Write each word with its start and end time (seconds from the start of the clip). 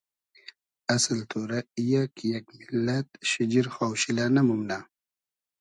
اسل 0.95 1.19
تۉرۂ 1.31 1.59
ای 1.75 1.83
یۂ 1.91 2.03
کی 2.15 2.25
یئگ 2.31 2.45
میللئد 2.57 3.07
شیجیر 3.29 3.67
خاوشیلۂ 3.75 4.25
نئمومنۂ 4.35 4.79